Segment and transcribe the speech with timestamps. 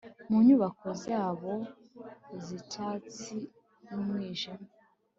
[0.29, 1.51] Mu nyubako zabo
[2.45, 3.35] zicyatsi
[3.87, 4.67] yumwijima